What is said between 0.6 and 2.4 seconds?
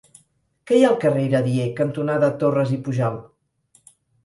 Què hi ha al carrer Iradier cantonada